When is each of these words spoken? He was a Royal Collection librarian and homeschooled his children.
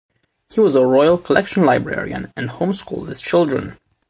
He 0.49 0.59
was 0.59 0.73
a 0.75 0.83
Royal 0.83 1.15
Collection 1.15 1.63
librarian 1.63 2.33
and 2.35 2.49
homeschooled 2.49 3.07
his 3.09 3.21
children. 3.21 3.77